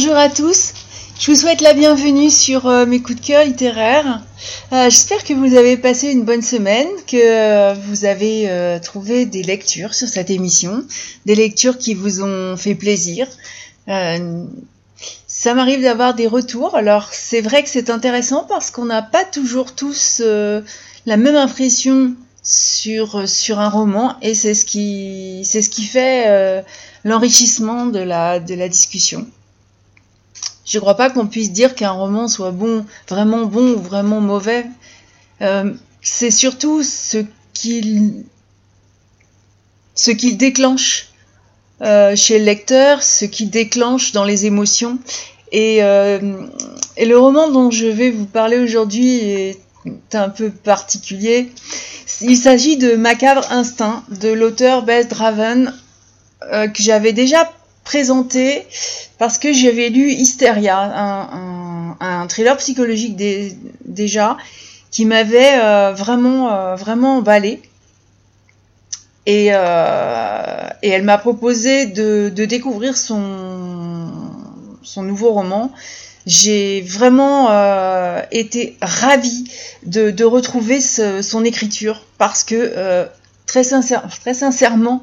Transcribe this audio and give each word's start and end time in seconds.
Bonjour 0.00 0.16
à 0.16 0.28
tous, 0.28 0.74
je 1.18 1.28
vous 1.28 1.36
souhaite 1.36 1.60
la 1.60 1.74
bienvenue 1.74 2.30
sur 2.30 2.68
euh, 2.68 2.86
mes 2.86 3.02
coups 3.02 3.20
de 3.20 3.26
cœur 3.26 3.44
littéraires. 3.44 4.22
Euh, 4.72 4.84
J'espère 4.84 5.24
que 5.24 5.34
vous 5.34 5.56
avez 5.56 5.76
passé 5.76 6.12
une 6.12 6.22
bonne 6.22 6.40
semaine, 6.40 6.86
que 7.08 7.16
euh, 7.16 7.74
vous 7.74 8.04
avez 8.04 8.78
trouvé 8.80 9.26
des 9.26 9.42
lectures 9.42 9.94
sur 9.94 10.06
cette 10.06 10.30
émission, 10.30 10.84
des 11.26 11.34
lectures 11.34 11.78
qui 11.78 11.94
vous 11.94 12.22
ont 12.22 12.56
fait 12.56 12.76
plaisir. 12.76 13.26
Ça 15.26 15.54
m'arrive 15.54 15.82
d'avoir 15.82 16.14
des 16.14 16.28
retours, 16.28 16.76
alors 16.76 17.08
c'est 17.10 17.40
vrai 17.40 17.64
que 17.64 17.68
c'est 17.68 17.90
intéressant 17.90 18.44
parce 18.48 18.70
qu'on 18.70 18.84
n'a 18.84 19.02
pas 19.02 19.24
toujours 19.24 19.74
tous 19.74 20.22
la 20.24 21.16
même 21.16 21.34
impression 21.34 22.14
sur, 22.44 23.28
sur 23.28 23.58
un 23.58 23.68
roman 23.68 24.14
et 24.22 24.36
c'est 24.36 24.54
ce 24.54 24.64
qui, 24.64 25.44
ce 25.44 25.58
qui 25.58 25.82
fait 25.82 26.62
l'enrichissement 27.02 27.86
de 27.86 27.98
la, 27.98 28.38
de 28.38 28.54
la 28.54 28.68
discussion. 28.68 29.26
Je 30.68 30.76
ne 30.76 30.80
crois 30.82 30.96
pas 30.96 31.08
qu'on 31.08 31.26
puisse 31.26 31.50
dire 31.50 31.74
qu'un 31.74 31.90
roman 31.90 32.28
soit 32.28 32.50
bon, 32.50 32.84
vraiment 33.08 33.46
bon 33.46 33.72
ou 33.72 33.78
vraiment 33.80 34.20
mauvais. 34.20 34.66
Euh, 35.40 35.72
c'est 36.02 36.30
surtout 36.30 36.82
ce 36.82 37.24
qu'il 37.54 38.24
ce 39.94 40.10
qu'il 40.10 40.36
déclenche 40.36 41.08
euh, 41.80 42.14
chez 42.14 42.38
le 42.38 42.44
lecteur, 42.44 43.02
ce 43.02 43.24
qu'il 43.24 43.48
déclenche 43.48 44.12
dans 44.12 44.24
les 44.24 44.44
émotions. 44.44 44.98
Et, 45.52 45.82
euh, 45.82 46.46
et 46.98 47.06
le 47.06 47.18
roman 47.18 47.50
dont 47.50 47.70
je 47.70 47.86
vais 47.86 48.10
vous 48.10 48.26
parler 48.26 48.58
aujourd'hui 48.58 49.20
est 49.20 49.60
un 50.12 50.28
peu 50.28 50.50
particulier. 50.50 51.50
Il 52.20 52.36
s'agit 52.36 52.76
de 52.76 52.94
Macabre 52.94 53.50
Instinct 53.50 54.04
de 54.20 54.28
l'auteur 54.28 54.82
Bess 54.82 55.08
Draven 55.08 55.72
que 56.40 56.82
j'avais 56.82 57.12
déjà 57.12 57.50
présenté 57.88 58.66
parce 59.16 59.38
que 59.38 59.50
j'avais 59.50 59.88
lu 59.88 60.10
Hysteria, 60.10 60.78
un, 62.00 62.26
thriller 62.28 62.54
psychologique 62.58 63.16
dé, 63.16 63.56
déjà, 63.86 64.36
qui 64.90 65.06
m'avait 65.06 65.58
euh, 65.58 65.94
vraiment, 65.94 66.52
euh, 66.52 66.74
vraiment 66.76 67.16
emballé. 67.16 67.62
Et, 69.24 69.48
euh, 69.52 70.68
et 70.82 70.90
elle 70.90 71.02
m'a 71.02 71.16
proposé 71.16 71.86
de, 71.86 72.28
découvrir 72.28 72.94
son, 72.94 74.12
son 74.82 75.02
nouveau 75.02 75.32
roman. 75.32 75.72
J'ai 76.26 76.82
vraiment 76.82 77.48
été 78.30 78.76
ravie 78.82 79.50
de, 79.86 80.24
retrouver 80.24 80.82
son 80.82 81.42
écriture 81.42 82.04
parce 82.18 82.44
que 82.44 83.08
très, 83.46 83.64
sincère, 83.64 84.06
très 84.20 84.34
sincèrement, 84.34 85.02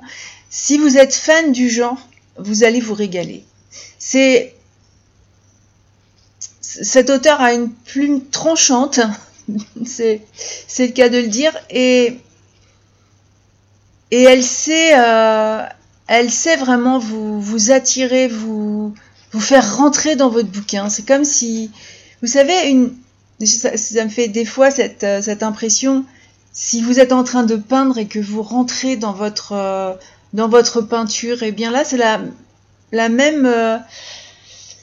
si 0.52 0.78
vous 0.78 0.98
êtes 0.98 1.16
fan 1.16 1.52
du 1.52 1.68
genre, 1.68 1.98
vous 2.38 2.64
allez 2.64 2.80
vous 2.80 2.94
régaler. 2.94 3.44
C'est 4.00 4.54
cet 6.62 7.10
auteur 7.10 7.40
a 7.42 7.54
une 7.54 7.72
plume 7.72 8.26
tranchante, 8.26 9.00
c'est 9.86 10.22
le 10.80 10.92
cas 10.92 11.10
de 11.10 11.18
le 11.18 11.28
dire, 11.28 11.54
et 11.70 12.20
et 14.12 14.24
elle 14.24 14.44
sait, 14.44 14.94
euh, 14.98 15.64
elle 16.08 16.32
sait 16.32 16.58
vraiment 16.58 17.00
vous 17.00 17.72
attirer, 17.72 18.28
vous 18.28 18.94
faire 19.40 19.78
rentrer 19.78 20.16
dans 20.16 20.30
votre 20.30 20.50
bouquin. 20.50 20.90
C'est 20.90 21.06
comme 21.06 21.26
si, 21.26 21.72
vous 22.22 22.28
savez, 22.28 22.90
ça, 23.46 23.72
me 24.04 24.10
fait 24.10 24.28
des 24.28 24.46
fois 24.46 24.72
cette, 24.72 25.04
euh, 25.04 25.22
cette 25.22 25.44
impression, 25.44 26.06
si 26.54 26.82
vous 26.82 27.00
êtes 27.00 27.12
en 27.12 27.24
train 27.24 27.44
de 27.44 27.56
peindre 27.56 27.98
et 27.98 28.08
que 28.08 28.20
vous 28.20 28.42
rentrez 28.42 28.96
dans 28.96 29.14
votre 29.14 29.52
euh, 29.52 29.94
dans 30.36 30.50
votre 30.50 30.82
peinture, 30.82 31.44
et 31.44 31.48
eh 31.48 31.52
bien 31.52 31.72
là 31.72 31.84
c'est 31.86 31.98
la 31.98 32.20
la 32.92 33.10
même 33.10 33.46
euh, 33.46 33.78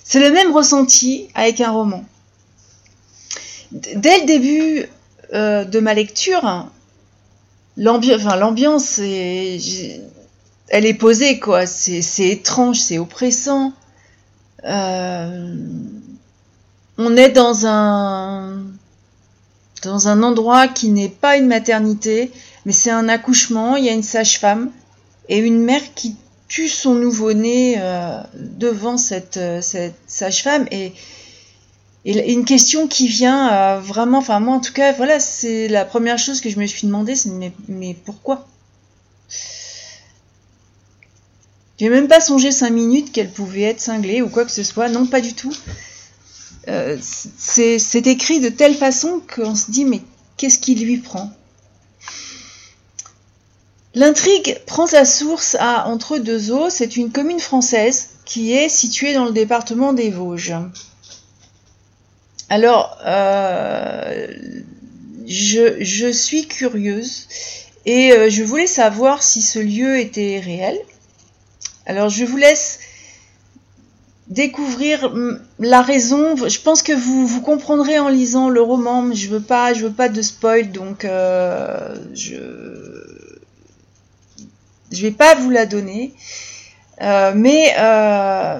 c'est 0.02 0.20
le 0.20 0.32
même 0.32 0.50
ressenti 0.52 1.28
avec 1.34 1.60
un 1.60 1.70
roman. 1.70 2.04
Dès 3.70 4.20
le 4.20 4.26
début 4.26 4.86
euh, 5.34 5.64
de 5.64 5.80
ma 5.80 5.94
lecture, 5.94 6.68
l'ambiance, 7.76 8.98
elle 8.98 10.86
est 10.86 10.94
posée, 10.94 11.38
quoi. 11.38 11.64
C'est, 11.66 12.02
c'est 12.02 12.28
étrange, 12.28 12.78
c'est 12.78 12.98
oppressant. 12.98 13.72
Euh, 14.64 15.54
on 16.98 17.16
est 17.16 17.30
dans 17.30 17.66
un 17.66 18.62
dans 19.82 20.08
un 20.08 20.22
endroit 20.22 20.68
qui 20.68 20.90
n'est 20.90 21.08
pas 21.08 21.36
une 21.36 21.46
maternité, 21.46 22.30
mais 22.66 22.72
c'est 22.72 22.90
un 22.90 23.08
accouchement. 23.08 23.76
Il 23.76 23.84
y 23.84 23.88
a 23.88 23.92
une 23.92 24.02
sage-femme 24.02 24.70
et 25.28 25.38
une 25.38 25.60
mère 25.60 25.94
qui 25.94 26.16
tue 26.52 26.68
son 26.68 26.94
nouveau-né 26.94 27.76
euh, 27.78 28.20
devant 28.34 28.98
cette, 28.98 29.38
euh, 29.38 29.62
cette 29.62 29.98
sage-femme. 30.06 30.66
Et, 30.70 30.92
une 32.04 32.44
question 32.44 32.88
qui 32.88 33.06
vient 33.06 33.52
euh, 33.52 33.80
vraiment, 33.80 34.18
enfin 34.18 34.40
moi 34.40 34.56
en 34.56 34.60
tout 34.60 34.72
cas, 34.72 34.92
voilà, 34.92 35.20
c'est 35.20 35.68
la 35.68 35.84
première 35.84 36.18
chose 36.18 36.40
que 36.40 36.50
je 36.50 36.58
me 36.58 36.66
suis 36.66 36.88
demandé, 36.88 37.14
c'est 37.14 37.30
mais, 37.30 37.52
mais 37.68 37.94
pourquoi? 37.94 38.48
J'ai 41.78 41.88
même 41.88 42.08
pas 42.08 42.20
songé 42.20 42.50
cinq 42.50 42.70
minutes 42.70 43.12
qu'elle 43.12 43.30
pouvait 43.30 43.62
être 43.62 43.80
cinglée 43.80 44.20
ou 44.20 44.28
quoi 44.28 44.44
que 44.44 44.50
ce 44.50 44.64
soit, 44.64 44.88
non 44.88 45.06
pas 45.06 45.20
du 45.20 45.32
tout. 45.34 45.54
C'est 47.00 48.06
écrit 48.06 48.40
de 48.40 48.48
telle 48.48 48.74
façon 48.74 49.22
qu'on 49.32 49.54
se 49.54 49.70
dit 49.70 49.84
mais 49.84 50.00
qu'est-ce 50.36 50.58
qui 50.58 50.74
lui 50.74 50.98
prend? 50.98 51.30
L'intrigue 53.94 54.58
prend 54.66 54.86
sa 54.86 55.04
source 55.04 55.56
à 55.60 55.86
Entre 55.86 56.18
deux 56.18 56.50
eaux, 56.50 56.70
c'est 56.70 56.96
une 56.96 57.12
commune 57.12 57.40
française 57.40 58.10
qui 58.24 58.52
est 58.52 58.70
située 58.70 59.12
dans 59.12 59.26
le 59.26 59.32
département 59.32 59.92
des 59.92 60.10
Vosges. 60.10 60.54
Alors, 62.48 62.96
euh, 63.04 64.28
je, 65.26 66.10
suis 66.12 66.46
curieuse 66.46 67.28
et 67.84 68.12
euh, 68.12 68.30
je 68.30 68.42
voulais 68.42 68.66
savoir 68.66 69.22
si 69.22 69.42
ce 69.42 69.58
lieu 69.58 69.98
était 69.98 70.40
réel. 70.40 70.78
Alors, 71.84 72.08
je 72.08 72.24
vous 72.24 72.36
laisse 72.38 72.80
découvrir 74.28 75.12
la 75.58 75.82
raison. 75.82 76.36
Je 76.36 76.60
pense 76.60 76.82
que 76.82 76.92
vous, 76.92 77.42
comprendrez 77.42 77.98
en 77.98 78.08
lisant 78.08 78.48
le 78.48 78.62
roman, 78.62 79.02
mais 79.02 79.16
je 79.16 79.28
veux 79.28 79.38
veux 79.38 79.92
pas 79.92 80.08
de 80.08 80.22
spoil, 80.22 80.72
donc 80.72 81.04
euh, 81.04 81.94
je 82.14 83.11
je 84.92 85.02
vais 85.02 85.10
pas 85.10 85.34
vous 85.34 85.50
la 85.50 85.66
donner. 85.66 86.14
Euh, 87.00 87.32
mais 87.34 87.74
euh, 87.78 88.58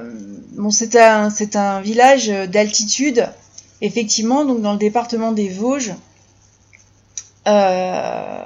bon, 0.53 0.71
c'est 0.71 0.97
un, 0.97 1.81
village 1.81 2.29
d'altitude, 2.29 3.29
effectivement, 3.81 4.45
donc 4.45 4.63
dans 4.63 4.73
le 4.73 4.79
département 4.79 5.33
des 5.33 5.49
Vosges. 5.49 5.95
Euh, 7.47 8.43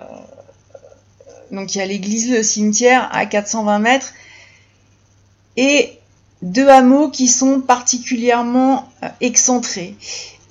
donc 1.52 1.74
il 1.74 1.78
y 1.78 1.80
a 1.80 1.86
l'église, 1.86 2.30
le 2.30 2.42
cimetière 2.42 3.08
à 3.12 3.26
420 3.26 3.78
mètres 3.78 4.12
et 5.56 5.98
deux 6.42 6.68
hameaux 6.68 7.08
qui 7.08 7.28
sont 7.28 7.60
particulièrement 7.60 8.88
excentrés. 9.20 9.94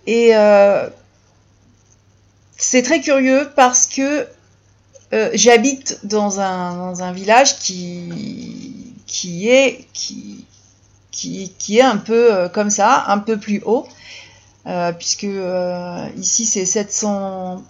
Et 0.07 0.31
c'est 2.57 2.81
très 2.81 3.02
curieux 3.02 3.52
parce 3.56 3.88
que 3.88 4.28
euh, 5.13 5.29
j'habite 5.33 5.99
dans 6.03 6.39
un, 6.39 6.75
dans 6.75 7.03
un 7.03 7.11
village 7.11 7.59
qui, 7.59 8.95
qui, 9.05 9.49
est, 9.49 9.88
qui, 9.93 10.45
qui, 11.11 11.53
qui 11.57 11.77
est 11.77 11.83
un 11.83 11.97
peu 11.97 12.33
euh, 12.33 12.49
comme 12.49 12.69
ça, 12.69 13.05
un 13.07 13.19
peu 13.19 13.37
plus 13.37 13.61
haut, 13.66 13.87
euh, 14.66 14.91
puisque 14.91 15.28
ici 16.17 16.46
c'est 16.46 16.66
700, 16.66 17.63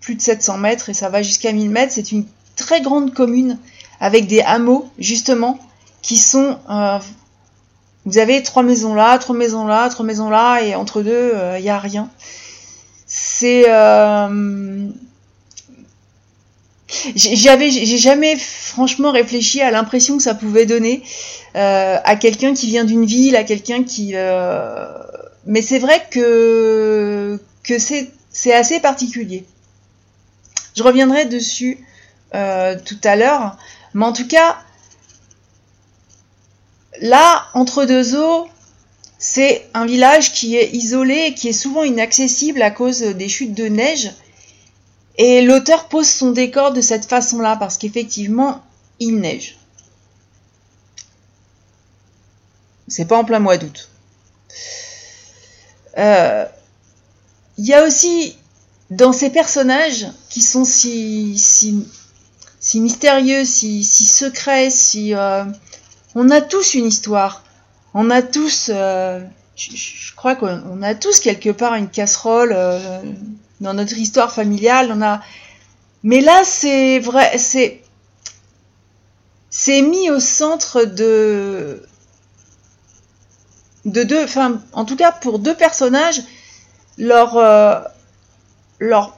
plus 0.00 0.14
de 0.14 0.20
700 0.20 0.58
mètres 0.58 0.88
et 0.88 0.94
ça 0.94 1.08
va 1.08 1.22
jusqu'à 1.22 1.52
1000 1.52 1.70
mètres. 1.70 1.92
C'est 1.92 2.12
une 2.12 2.26
très 2.54 2.80
grande 2.80 3.12
commune 3.12 3.58
avec 4.00 4.28
des 4.28 4.40
hameaux, 4.40 4.88
justement, 4.98 5.58
qui 6.02 6.16
sont. 6.16 6.58
Vous 8.04 8.16
avez 8.18 8.42
trois 8.42 8.62
maisons 8.62 8.94
là, 8.94 9.18
trois 9.18 9.36
maisons 9.36 9.66
là, 9.66 9.88
trois 9.90 10.06
maisons 10.06 10.30
là, 10.30 10.60
et 10.62 10.76
entre 10.76 11.02
deux, 11.02 11.32
il 11.56 11.62
n'y 11.62 11.70
a 11.70 11.78
rien. 11.78 12.08
C'est 13.06 13.66
j'avais 17.14 17.70
j'ai 17.70 17.98
jamais 17.98 18.36
franchement 18.36 19.12
réfléchi 19.12 19.60
à 19.60 19.70
l'impression 19.70 20.16
que 20.16 20.22
ça 20.22 20.34
pouvait 20.34 20.66
donner 20.66 21.02
euh, 21.54 21.98
à 22.02 22.16
quelqu'un 22.16 22.54
qui 22.54 22.66
vient 22.66 22.84
d'une 22.84 23.04
ville 23.04 23.36
à 23.36 23.44
quelqu'un 23.44 23.84
qui 23.84 24.12
euh... 24.14 24.86
mais 25.46 25.60
c'est 25.60 25.78
vrai 25.78 26.06
que 26.10 27.38
que 27.62 27.78
c'est 27.78 28.10
c'est 28.30 28.52
assez 28.52 28.78
particulier. 28.78 29.44
Je 30.76 30.82
reviendrai 30.82 31.24
dessus 31.24 31.78
euh, 32.34 32.76
tout 32.84 33.00
à 33.04 33.16
l'heure 33.16 33.56
mais 33.92 34.06
en 34.06 34.12
tout 34.12 34.26
cas 34.26 34.56
là 37.00 37.46
entre 37.52 37.84
deux 37.84 38.16
eaux 38.16 38.48
c'est 39.18 39.66
un 39.74 39.84
village 39.84 40.32
qui 40.32 40.56
est 40.56 40.70
isolé 40.72 41.26
et 41.26 41.34
qui 41.34 41.48
est 41.48 41.52
souvent 41.52 41.82
inaccessible 41.82 42.62
à 42.62 42.70
cause 42.70 43.00
des 43.00 43.28
chutes 43.28 43.54
de 43.54 43.66
neige 43.66 44.10
et 45.18 45.42
l'auteur 45.42 45.88
pose 45.88 46.08
son 46.08 46.30
décor 46.30 46.72
de 46.72 46.80
cette 46.80 47.04
façon-là, 47.04 47.56
parce 47.56 47.76
qu'effectivement, 47.76 48.62
il 49.00 49.16
neige. 49.20 49.58
C'est 52.86 53.04
pas 53.04 53.18
en 53.18 53.24
plein 53.24 53.40
mois 53.40 53.58
d'août. 53.58 53.90
Euh, 55.98 56.46
il 57.58 57.66
y 57.66 57.74
a 57.74 57.84
aussi 57.84 58.36
dans 58.90 59.12
ces 59.12 59.30
personnages 59.30 60.06
qui 60.30 60.40
sont 60.40 60.64
si, 60.64 61.34
mystérieux, 62.74 63.44
si, 63.44 63.84
si 63.84 64.04
secrets, 64.04 64.70
si 64.70 65.14
euh, 65.14 65.44
on 66.14 66.30
a 66.30 66.40
tous 66.40 66.74
une 66.74 66.86
histoire, 66.86 67.42
on 67.94 68.10
a 68.10 68.22
tous, 68.22 68.70
euh, 68.72 69.20
je, 69.56 70.14
crois 70.14 70.36
qu'on 70.36 70.82
a 70.82 70.94
tous 70.94 71.20
quelque 71.20 71.50
part 71.50 71.74
une 71.74 71.88
casserole 71.88 72.52
euh, 72.54 73.00
dans 73.60 73.74
notre 73.74 73.96
histoire 73.98 74.32
familiale, 74.32 74.92
on 74.94 75.02
a, 75.02 75.20
mais 76.02 76.20
là 76.20 76.42
c'est 76.44 76.98
vrai, 76.98 77.38
c'est 77.38 77.82
c'est 79.50 79.82
mis 79.82 80.10
au 80.10 80.20
centre 80.20 80.84
de 80.84 81.82
de 83.84 84.02
deux, 84.02 84.22
enfin 84.24 84.60
en 84.72 84.84
tout 84.84 84.96
cas 84.96 85.12
pour 85.12 85.38
deux 85.38 85.54
personnages, 85.54 86.22
leur 86.98 87.36
leur 88.78 89.16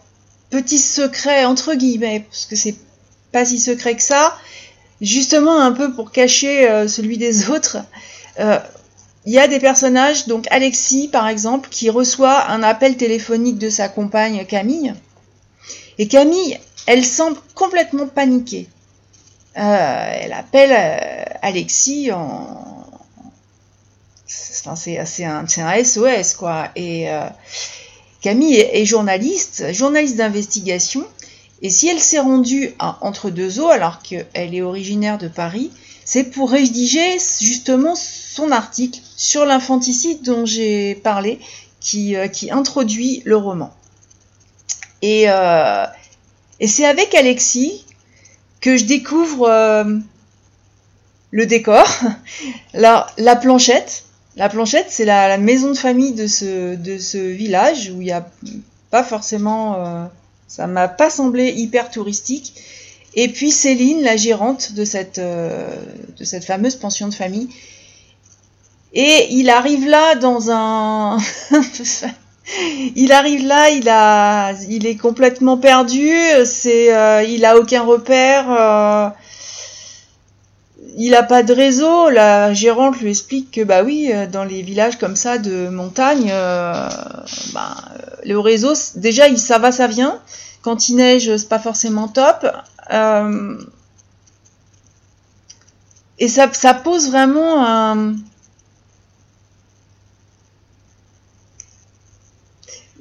petit 0.51 0.79
secret 0.79 1.45
entre 1.45 1.75
guillemets, 1.75 2.27
parce 2.29 2.47
que 2.47 2.57
c'est 2.57 2.77
pas 3.33 3.45
si 3.45 3.59
secret 3.59 3.95
que 3.97 4.03
ça, 4.03 4.37
justement 5.01 5.61
un 5.61 5.73
peu 5.73 5.93
pour 5.93 6.13
cacher 6.13 6.69
euh, 6.69 6.89
celui 6.89 7.19
des 7.19 7.49
autres. 7.51 7.79
Euh, 8.39 8.59
il 9.31 9.35
y 9.35 9.39
a 9.39 9.47
des 9.47 9.61
personnages, 9.61 10.27
donc 10.27 10.49
Alexis 10.51 11.07
par 11.07 11.29
exemple, 11.29 11.69
qui 11.71 11.89
reçoit 11.89 12.51
un 12.51 12.65
appel 12.65 12.97
téléphonique 12.97 13.59
de 13.59 13.71
sa 13.71 13.89
compagne 13.89 14.45
Camille. 14.45 14.93
Et 15.99 16.09
Camille, 16.09 16.59
elle 16.87 17.05
semble 17.05 17.39
complètement 17.55 18.09
paniquée. 18.09 18.67
Euh, 19.57 20.15
elle 20.21 20.33
appelle 20.33 20.73
Alexis 21.43 22.11
en. 22.11 22.89
C'est 24.27 25.25
un, 25.25 25.45
un, 25.45 25.85
SOS, 25.85 26.35
quoi. 26.35 26.71
Et 26.75 27.07
Camille 28.23 28.57
est, 28.57 28.85
journaliste, 28.85 29.73
journaliste 29.73 30.17
d'investigation, 30.17 31.07
et 31.63 31.71
si 31.71 31.87
elle 31.87 32.01
s'est 32.01 32.19
rendue 32.19 32.75
à 32.81 32.99
Entre 33.03 33.31
deux 33.31 33.61
eaux, 33.61 33.69
alors 33.69 34.03
qu'elle 34.03 34.57
est 34.57 34.63
originaire 34.63 35.19
de 35.19 35.29
Paris, 35.29 35.71
c'est 36.05 36.25
pour 36.25 36.51
rédiger 36.51 37.19
justement 37.41 37.95
son 37.95 38.51
article 38.51 39.01
sur 39.21 39.45
l'infanticide 39.45 40.23
dont 40.23 40.47
j'ai 40.47 40.95
parlé, 40.95 41.39
qui, 41.79 42.17
euh, 42.17 42.27
introduit 42.51 43.21
le 43.27 43.37
roman. 43.37 43.71
Et, 45.03 45.25
euh, 45.29 45.85
et 46.59 46.67
c'est 46.67 46.87
avec 46.87 47.15
Alexis 47.15 47.85
que 48.63 48.79
je 48.79 48.87
découvre 48.87 49.47
euh, 49.47 49.99
le 51.33 51.45
décor, 51.45 51.87
la, 52.73 53.09
la 53.19 53.37
planchette, 53.37 54.05
la 54.37 54.49
planchette, 54.49 54.87
c'est 54.89 55.05
la, 55.05 55.37
maison 55.37 55.69
de 55.73 55.77
famille 55.77 56.13
de 56.13 56.27
ce, 56.27 57.19
village 57.19 57.93
où 57.95 58.01
il 58.01 58.07
n'y 58.07 58.13
a 58.13 58.27
pas 58.91 59.05
forcément. 59.05 60.09
Ça 60.49 60.67
m'a 60.67 60.89
pas 60.89 61.11
semblé 61.11 61.51
hyper 61.51 61.91
touristique. 61.91 62.55
Et 63.15 63.29
puis 63.29 63.51
Céline, 63.51 64.03
la 64.03 64.17
gérante 64.17 64.73
de 64.73 64.85
cette 64.87 65.21
fameuse 66.47 66.77
pension 66.77 67.07
de 67.09 67.15
famille. 67.15 67.51
Et 68.93 69.29
il 69.31 69.51
arrive 69.51 69.87
là 69.89 70.15
dans 70.17 70.51
un. 70.51 71.19
il 72.97 73.13
arrive 73.13 73.47
là, 73.47 73.71
il 73.71 73.89
a, 73.89 74.53
il 74.69 74.87
est 74.87 74.97
complètement 74.97 75.57
perdu. 75.57 76.11
C'est, 76.45 76.95
euh, 76.95 77.23
il 77.23 77.45
a 77.45 77.57
aucun 77.57 77.83
repère 77.83 79.15
il 80.97 81.11
n'a 81.11 81.23
pas 81.23 81.43
de 81.43 81.53
réseau. 81.53 82.11
La 82.11 82.53
gérante 82.53 83.01
lui 83.01 83.11
explique 83.11 83.51
que 83.51 83.65
bah 83.65 83.83
oui, 83.83 84.11
euh, 84.13 84.27
dans 84.27 84.45
les 84.45 84.63
villages 84.63 84.99
comme 84.99 85.17
ça 85.17 85.39
de 85.39 85.69
montagne, 85.69 86.31
euh, 86.31 86.89
bah, 87.53 87.77
euh, 87.93 88.17
le 88.25 88.39
réseau 88.39 88.73
déjà 88.97 89.35
ça 89.37 89.59
va, 89.59 89.73
ça 89.73 89.87
vient. 89.87 90.21
Quand 90.63 90.89
il 90.89 90.97
neige, 90.97 91.35
c'est 91.37 91.49
pas 91.49 91.59
forcément 91.59 92.09
top. 92.09 92.47
et 96.19 96.29
ça, 96.29 96.53
ça 96.53 96.75
pose 96.75 97.09
vraiment 97.11 97.67
un. 97.67 98.15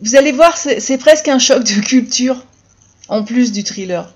Vous 0.01 0.15
allez 0.15 0.31
voir, 0.31 0.57
c'est 0.57 0.97
presque 0.97 1.27
un 1.27 1.39
choc 1.39 1.63
de 1.63 1.81
culture 1.81 2.41
en 3.09 3.23
plus 3.23 3.51
du 3.51 3.63
thriller. 3.63 4.13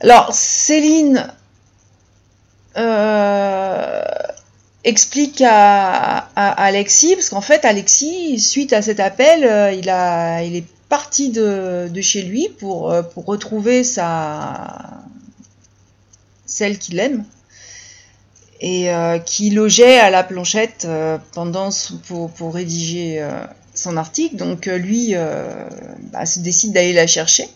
Alors, 0.00 0.32
Céline 0.32 1.30
euh, 2.76 4.02
explique 4.84 5.42
à, 5.44 6.28
Alexis, 6.36 7.14
parce 7.14 7.28
qu'en 7.28 7.40
fait, 7.40 7.64
Alexis, 7.64 8.38
suite 8.38 8.72
à 8.72 8.80
cet 8.80 9.00
appel, 9.00 9.44
euh, 9.44 9.72
il, 9.72 10.56
est 10.56 10.64
parti 10.88 11.28
de, 11.28 11.90
chez 12.00 12.22
lui 12.22 12.48
pour, 12.58 12.90
euh, 12.90 13.02
pour 13.02 13.26
retrouver 13.26 13.84
sa, 13.84 15.02
celle 16.46 16.78
qu'il 16.78 17.00
aime 17.00 17.24
et 18.60 18.90
qui 19.24 19.50
logeait 19.50 19.98
à 19.98 20.10
la 20.10 20.24
planchette 20.24 20.86
pendant 21.32 21.70
pour, 22.06 22.30
pour, 22.30 22.54
rédiger 22.54 23.24
son 23.74 23.96
article. 23.96 24.36
Donc 24.36 24.66
lui 24.66 25.14
bah, 26.12 26.26
se 26.26 26.40
décide 26.40 26.72
d'aller 26.72 26.92
la 26.92 27.06
chercher. 27.06 27.48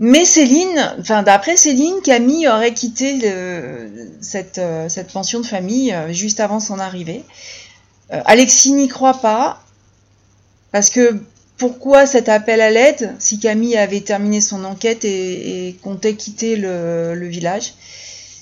Mais 0.00 0.24
Céline, 0.24 0.94
enfin 1.00 1.24
d'après 1.24 1.56
Céline, 1.56 2.00
Camille 2.04 2.46
aurait 2.46 2.72
quitté 2.72 3.18
cette, 4.20 4.58
euh, 4.58 4.88
cette, 4.88 5.12
pension 5.12 5.40
de 5.40 5.46
famille 5.46 5.92
euh, 5.92 6.12
juste 6.12 6.38
avant 6.38 6.60
son 6.60 6.78
arrivée. 6.78 7.24
Euh, 8.12 8.20
Alexis 8.24 8.72
n'y 8.72 8.86
croit 8.86 9.20
pas, 9.20 9.60
parce 10.70 10.90
que 10.90 11.20
pourquoi 11.56 12.06
cet 12.06 12.28
appel 12.28 12.60
à 12.60 12.70
l'aide 12.70 13.16
si 13.18 13.40
Camille 13.40 13.76
avait 13.76 14.00
terminé 14.00 14.40
son 14.40 14.64
enquête 14.64 15.04
et, 15.04 15.76
comptait 15.82 16.14
quitter 16.14 16.54
le, 16.54 17.26
village? 17.26 17.74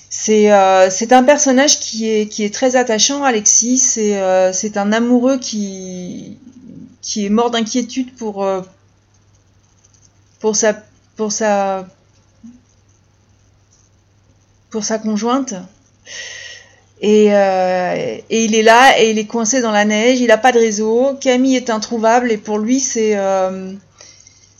C'est 0.08 0.50
un 0.50 1.22
personnage 1.24 1.80
qui 1.80 2.08
est, 2.10 2.28
qui 2.28 2.44
est 2.44 2.54
très 2.54 2.76
attachant, 2.76 3.24
Alexis. 3.24 3.78
C'est 3.78 4.76
un 4.76 4.92
amoureux 4.92 5.38
qui, 5.38 6.38
qui 7.02 7.26
est 7.26 7.30
mort 7.30 7.50
d'inquiétude 7.50 8.14
pour, 8.14 8.46
pour 10.40 10.56
sa 10.56 10.76
pour 11.16 11.32
sa 11.32 11.86
pour 14.70 14.84
sa 14.84 14.98
conjointe. 14.98 15.54
Et, 17.00 17.34
euh, 17.34 18.18
et, 18.30 18.44
il 18.44 18.54
est 18.54 18.62
là 18.62 18.98
et 19.00 19.10
il 19.10 19.18
est 19.18 19.26
coincé 19.26 19.60
dans 19.60 19.70
la 19.70 19.84
neige, 19.84 20.20
il 20.20 20.28
n'a 20.28 20.38
pas 20.38 20.52
de 20.52 20.58
réseau. 20.58 21.14
Camille 21.20 21.56
est 21.56 21.68
introuvable 21.68 22.30
et 22.30 22.38
pour 22.38 22.58
lui 22.58 22.80
c'est 22.80 23.16
euh, 23.16 23.72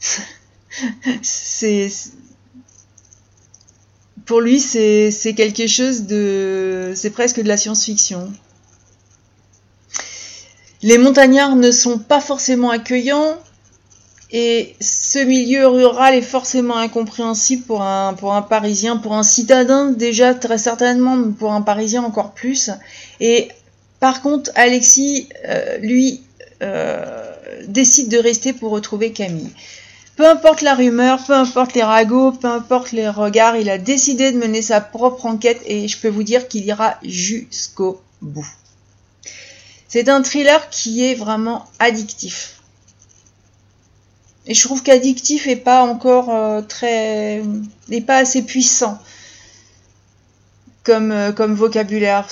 c'est 1.22 1.90
pour 4.26 4.40
lui 4.40 4.61
c'est 4.61 5.35
quelque 5.37 5.66
chose 5.66 6.02
de 6.02 6.92
c'est 6.95 7.11
presque 7.11 7.40
de 7.40 7.49
la 7.49 7.56
science-fiction. 7.56 8.33
Les 10.83 10.99
montagnards 10.99 11.56
ne 11.56 11.71
sont 11.71 11.99
pas 11.99 12.21
forcément 12.21 12.71
accueillants, 12.71 13.38
et 14.33 14.75
ce 14.80 15.21
milieu 15.21 15.66
rural 15.68 16.14
est 16.14 16.23
forcément 16.23 16.76
incompréhensible 16.76 17.62
pour 17.62 17.83
un, 17.83 18.14
Parisien, 18.49 18.97
pour 18.97 19.14
un 19.14 19.23
citadin 19.23 19.92
déjà 19.92 20.35
très 20.35 20.59
certainement, 20.59 21.16
mais 21.16 21.33
pour 21.33 21.52
un 21.52 21.62
Parisien 21.62 22.02
encore 22.02 22.33
plus. 22.33 22.71
Et 23.21 23.49
par 24.00 24.23
contre, 24.23 24.50
Alexis, 24.54 25.28
euh, 25.49 25.78
lui, 25.78 26.23
euh, 26.62 27.33
décide 27.68 28.09
de 28.09 28.18
rester 28.18 28.52
pour 28.52 28.73
retrouver 28.73 29.12
Camille. 29.12 29.50
Peu 30.16 30.26
importe 30.26 30.62
la 30.62 30.75
rumeur, 30.75 31.23
peu 31.25 31.35
importe 31.35 31.75
les 31.75 31.82
ragots, 31.82 32.32
peu 32.32 32.49
importe 32.49 32.92
les 32.92 33.08
regards, 33.08 33.56
il 33.56 33.68
a 33.68 33.76
décidé 33.76 34.32
de 34.32 34.38
mener 34.38 34.62
sa 34.62 34.80
propre 34.80 35.26
enquête 35.26 35.61
et 35.66 35.88
je 35.88 35.99
peux 35.99 36.08
vous 36.08 36.23
dire 36.23 36.49
qu'il 36.49 36.64
ira 36.64 36.96
jusqu'au 37.02 38.00
bout. 38.23 38.49
C'est 39.88 40.08
un 40.08 40.23
thriller 40.23 40.70
qui 40.70 41.04
est 41.04 41.14
vraiment 41.14 41.66
addictif. 41.78 42.62
Et 44.46 44.54
je 44.54 44.62
trouve 44.62 44.82
qu'addictif 44.82 45.46
est 45.46 45.56
pas 45.56 45.82
encore 45.82 46.30
euh, 46.30 46.62
très. 46.62 47.42
n'est 47.88 48.00
pas 48.00 48.18
assez 48.18 48.42
puissant 48.42 48.99
comme, 50.85 51.11
euh, 51.11 51.32
vocabulaire. 51.32 52.28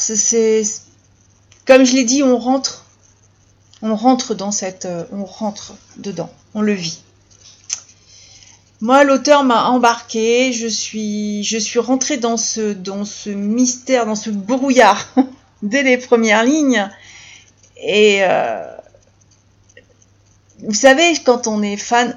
Comme 1.66 1.84
je 1.84 1.94
l'ai 1.94 2.04
dit, 2.04 2.22
on 2.22 2.38
rentre. 2.38 2.86
On 3.82 3.96
rentre 3.96 4.34
dans 4.34 4.52
cette. 4.52 4.84
Euh, 4.84 5.04
on 5.12 5.24
rentre 5.24 5.74
dedans. 5.96 6.30
On 6.54 6.62
le 6.62 6.72
vit. 6.72 7.02
Moi, 8.84 9.02
l'auteur 9.02 9.44
m'a 9.44 9.68
embarqué. 9.68 10.52
Je 10.52 10.66
suis, 10.66 11.42
je 11.42 11.56
suis 11.56 11.78
rentrée 11.78 12.18
dans 12.18 12.36
ce, 12.36 12.74
dans 12.74 13.06
ce 13.06 13.30
mystère, 13.30 14.04
dans 14.04 14.14
ce 14.14 14.28
brouillard 14.28 15.08
dès 15.62 15.82
les 15.82 15.96
premières 15.96 16.44
lignes. 16.44 16.90
Et 17.82 18.20
vous 20.62 20.74
savez, 20.74 21.14
quand 21.24 21.46
on 21.46 21.62
est 21.62 21.78
fan, 21.78 22.14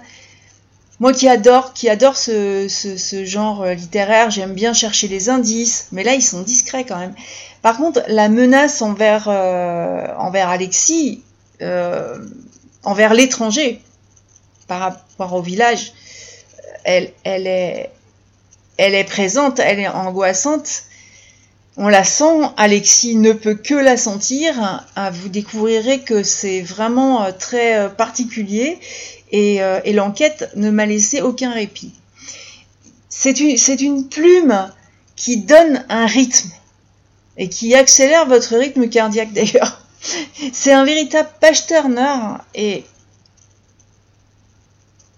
moi 1.00 1.14
qui 1.14 1.28
adore, 1.28 1.74
qui 1.74 1.90
adore 1.90 2.18
ce, 2.18 2.68
ce, 2.70 3.26
genre 3.26 3.64
euh, 3.64 3.74
littéraire, 3.74 4.30
j'aime 4.30 4.54
bien 4.54 4.74
chercher 4.74 5.08
les 5.08 5.30
indices, 5.30 5.88
mais 5.92 6.04
là 6.04 6.16
ils 6.16 6.22
sont 6.22 6.42
discrets 6.42 6.86
quand 6.86 6.98
même. 6.98 7.14
Par 7.62 7.78
contre, 7.78 8.02
la 8.08 8.30
menace 8.30 8.82
envers, 8.82 9.28
euh, 9.28 10.08
envers 10.18 10.50
Alexis, 10.50 11.24
euh, 11.62 12.18
envers 12.84 13.14
l'étranger, 13.14 13.82
par 14.68 14.80
rapport 14.80 15.34
au 15.34 15.42
village, 15.42 15.94
elle, 16.88 17.12
est, 17.48 19.03
présente, 19.03 19.60
elle 19.60 19.79
est 19.79 19.88
angoissante. 19.88 20.84
On 21.75 21.89
la 21.89 22.03
sent, 22.03 22.50
Alexis 22.58 23.15
ne 23.15 23.34
peut 23.34 23.53
que 23.53 23.75
la 23.75 23.98
sentir. 23.98 24.86
Vous 25.12 25.29
découvrirez 25.29 26.00
que 26.00 26.24
c'est 26.24 26.62
vraiment 26.62 27.32
très 27.38 27.94
particulier 27.96 28.79
euh, 29.34 29.82
et, 29.84 29.94
l'enquête 29.94 30.50
ne 30.56 30.72
m'a 30.72 30.86
laissé 30.86 31.22
aucun 31.22 31.51
répit. 31.51 31.94
C'est 33.10 33.39
une, 33.39 33.58
une 33.79 34.08
plume 34.08 34.72
qui 35.15 35.38
donne 35.38 35.86
un 35.89 36.06
rythme 36.06 36.50
et 37.38 37.50
qui 37.50 37.75
accélère 37.75 38.25
votre 38.27 38.56
rythme 38.56 38.88
cardiaque 38.89 39.34
d'ailleurs. 39.34 39.82
C'est 40.53 40.72
un 40.72 40.86
véritable 40.86 41.29
page-turner 41.41 42.38
et 42.56 42.86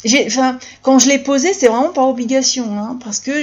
enfin, 0.05 0.59
quand 0.81 0.99
je 0.99 1.09
l'ai 1.09 1.19
posé, 1.19 1.53
c'est 1.53 1.67
vraiment 1.67 1.91
par 1.91 2.07
obligation, 2.07 2.77
hein, 2.77 2.97
parce 3.03 3.19
que 3.19 3.41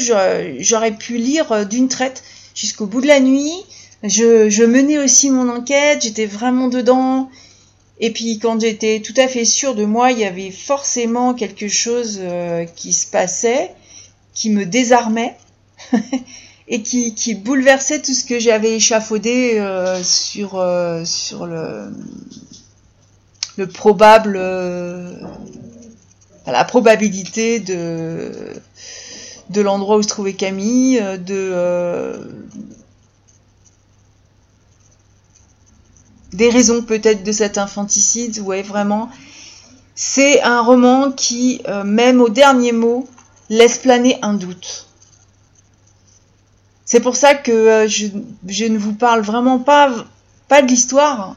j'aurais 0.60 0.92
pu 0.92 1.16
lire 1.18 1.66
d'une 1.66 1.88
traite 1.88 2.22
jusqu'au 2.54 2.86
bout 2.86 3.00
de 3.00 3.06
la 3.06 3.20
nuit. 3.20 3.52
Je, 4.02 4.48
je 4.48 4.64
menais 4.64 4.98
aussi 4.98 5.30
mon 5.30 5.48
enquête, 5.48 6.02
j'étais 6.02 6.26
vraiment 6.26 6.68
dedans. 6.68 7.30
Et 7.98 8.12
puis 8.12 8.38
quand 8.38 8.60
j'étais 8.60 9.00
tout 9.00 9.14
à 9.16 9.26
fait 9.26 9.44
sûre 9.44 9.74
de 9.74 9.84
moi, 9.84 10.12
il 10.12 10.18
y 10.18 10.24
avait 10.24 10.50
forcément 10.50 11.34
quelque 11.34 11.68
chose 11.68 12.18
euh, 12.20 12.64
qui 12.64 12.92
se 12.92 13.06
passait, 13.06 13.72
qui 14.34 14.50
me 14.50 14.66
désarmait 14.66 15.34
et 16.68 16.82
qui, 16.82 17.14
qui, 17.14 17.34
bouleversait 17.34 18.02
tout 18.02 18.12
ce 18.12 18.24
que 18.24 18.38
j'avais 18.38 18.76
échafaudé 18.76 19.58
euh, 19.58 20.02
sur, 20.02 20.58
euh, 20.58 21.04
sur 21.06 21.46
le, 21.46 21.90
le 23.56 23.66
probable, 23.66 24.38
la 26.52 26.64
probabilité 26.64 27.60
de, 27.60 28.30
de 29.50 29.60
l'endroit 29.60 29.96
où 29.96 30.02
se 30.02 30.08
trouvait 30.08 30.34
Camille, 30.34 31.02
de 31.18 32.20
des 36.36 36.50
raisons 36.50 36.82
peut-être 36.82 37.24
de 37.24 37.32
cet 37.32 37.58
infanticide. 37.58 38.38
Ouais, 38.40 38.62
vraiment. 38.62 39.08
C'est 39.94 40.42
un 40.42 40.60
roman 40.60 41.10
qui, 41.10 41.62
euh, 41.68 41.82
même 41.82 42.20
au 42.20 42.28
dernier 42.28 42.72
mot, 42.72 43.08
laisse 43.48 43.78
planer 43.78 44.18
un 44.22 44.34
doute. 44.34 44.86
C'est 46.84 47.00
pour 47.00 47.16
ça 47.16 47.34
que 47.34 47.50
euh, 47.50 47.88
je, 47.88 48.64
ne 48.66 48.78
vous 48.78 48.92
parle 48.92 49.22
vraiment 49.22 49.58
pas, 49.58 49.90
pas 50.48 50.62
de 50.62 50.68
l'histoire 50.68 51.36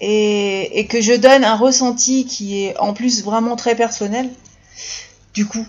et, 0.00 0.86
que 0.88 1.00
je 1.00 1.12
donne 1.12 1.44
un 1.44 1.56
ressenti 1.56 2.24
qui 2.24 2.64
est 2.64 2.76
en 2.78 2.94
plus 2.94 3.22
vraiment 3.22 3.56
très 3.56 3.74
personnel. 3.74 4.30
Du 5.34 5.46
coup, 5.46 5.66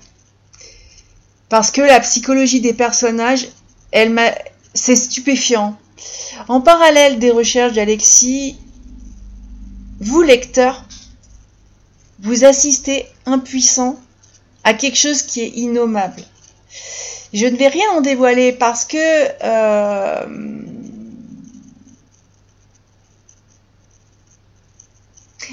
parce 1.50 1.72
que 1.72 1.82
la 1.82 2.00
psychologie 2.00 2.62
des 2.62 2.74
personnages, 2.74 3.48
elle 3.92 4.18
c'est 4.74 4.96
stupéfiant. 4.96 5.78
En 6.48 6.62
parallèle 6.62 7.20
des 7.20 7.30
recherches 7.30 7.74
d'Alexis, 7.74 8.56
vous, 10.00 10.22
lecteur, 10.22 10.84
vous 12.20 12.46
assistez 12.46 13.06
impuissant 13.26 14.00
à 14.64 14.74
quelque 14.74 14.98
chose 14.98 15.24
qui 15.24 15.42
est 15.42 15.50
innommable. 15.50 16.24
Je 17.34 17.46
ne 17.46 17.56
vais 17.56 17.68
rien 17.68 17.90
en 17.92 18.02
dévoiler 18.02 18.52
parce 18.52 18.86
que 18.86 18.98
euh, 19.44 20.26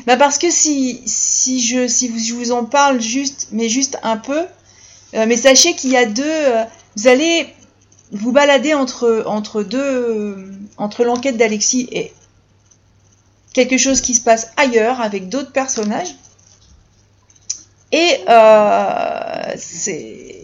bah 0.06 0.16
parce 0.16 0.38
que 0.38 0.50
si, 0.50 1.00
si, 1.06 1.60
je, 1.60 1.88
si 1.88 2.08
vous, 2.08 2.18
je 2.18 2.34
vous 2.34 2.52
en 2.52 2.64
parle 2.64 3.00
juste, 3.00 3.48
mais 3.52 3.68
juste 3.68 3.98
un 4.02 4.16
peu, 4.16 4.44
euh, 5.14 5.24
mais 5.26 5.36
sachez 5.36 5.74
qu'il 5.74 5.90
y 5.90 5.96
a 5.96 6.06
deux, 6.06 6.22
euh, 6.24 6.64
vous 6.96 7.08
allez 7.08 7.54
vous 8.12 8.32
balader 8.32 8.74
entre, 8.74 9.24
entre 9.26 9.62
deux, 9.62 10.50
entre 10.76 11.04
l'enquête 11.04 11.36
d'Alexis 11.36 11.88
et 11.92 12.12
quelque 13.52 13.78
chose 13.78 14.00
qui 14.00 14.14
se 14.14 14.20
passe 14.20 14.50
ailleurs 14.56 15.00
avec 15.00 15.28
d'autres 15.28 15.52
personnages. 15.52 16.14
Et 17.92 18.20
euh, 18.28 19.54
c'est 19.56 20.42